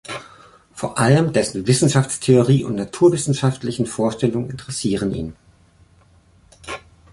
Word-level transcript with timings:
Vor 0.73 0.97
allem 0.97 1.31
dessen 1.31 1.67
Wissenschaftstheorie 1.67 2.63
und 2.63 2.73
naturwissenschaftlichen 2.73 3.85
Vorstellungen 3.85 4.49
interessieren 4.49 5.13
ihn. 5.13 5.35